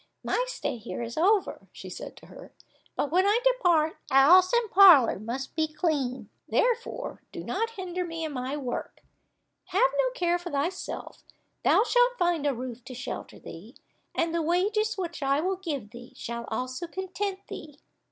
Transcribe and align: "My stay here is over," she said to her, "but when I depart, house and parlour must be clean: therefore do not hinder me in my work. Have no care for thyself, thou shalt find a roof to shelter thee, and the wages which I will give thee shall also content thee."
"My 0.23 0.45
stay 0.47 0.77
here 0.77 1.03
is 1.03 1.15
over," 1.15 1.67
she 1.71 1.87
said 1.87 2.17
to 2.17 2.25
her, 2.25 2.51
"but 2.95 3.11
when 3.11 3.27
I 3.27 3.39
depart, 3.45 3.97
house 4.09 4.51
and 4.51 4.71
parlour 4.71 5.19
must 5.19 5.55
be 5.55 5.67
clean: 5.67 6.27
therefore 6.49 7.21
do 7.31 7.43
not 7.43 7.69
hinder 7.77 8.03
me 8.03 8.25
in 8.25 8.31
my 8.31 8.57
work. 8.57 9.03
Have 9.65 9.91
no 9.99 10.09
care 10.15 10.39
for 10.39 10.49
thyself, 10.49 11.23
thou 11.63 11.83
shalt 11.83 12.17
find 12.17 12.47
a 12.47 12.55
roof 12.55 12.83
to 12.85 12.95
shelter 12.95 13.37
thee, 13.37 13.75
and 14.15 14.33
the 14.33 14.41
wages 14.41 14.97
which 14.97 15.21
I 15.21 15.39
will 15.39 15.57
give 15.57 15.91
thee 15.91 16.13
shall 16.15 16.45
also 16.47 16.87
content 16.87 17.41
thee." 17.47 17.77